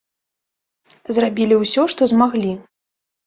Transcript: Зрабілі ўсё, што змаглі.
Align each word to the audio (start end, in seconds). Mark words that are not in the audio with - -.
Зрабілі 1.17 1.55
ўсё, 1.59 1.81
што 1.93 2.09
змаглі. 2.13 2.51